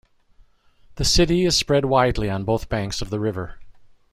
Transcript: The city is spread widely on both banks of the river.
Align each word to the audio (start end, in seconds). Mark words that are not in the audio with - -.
The 0.95 1.05
city 1.05 1.45
is 1.45 1.55
spread 1.55 1.85
widely 1.85 2.27
on 2.27 2.43
both 2.43 2.67
banks 2.69 3.03
of 3.03 3.11
the 3.11 3.19
river. 3.19 3.59